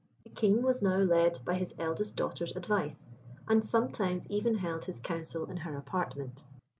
[0.23, 3.05] The King was now led by his eldest daughter's advice,
[3.47, 6.43] and sometimes even held his Council in her apartment.